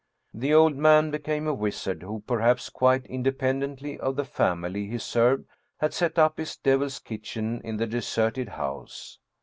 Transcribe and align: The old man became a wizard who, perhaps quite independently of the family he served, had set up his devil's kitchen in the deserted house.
The 0.33 0.51
old 0.51 0.75
man 0.77 1.11
became 1.11 1.45
a 1.45 1.53
wizard 1.53 2.01
who, 2.01 2.23
perhaps 2.25 2.69
quite 2.69 3.05
independently 3.05 3.99
of 3.99 4.15
the 4.15 4.25
family 4.25 4.87
he 4.87 4.97
served, 4.97 5.45
had 5.79 5.93
set 5.93 6.17
up 6.17 6.39
his 6.39 6.57
devil's 6.57 6.97
kitchen 6.97 7.61
in 7.63 7.77
the 7.77 7.85
deserted 7.85 8.49
house. 8.49 9.19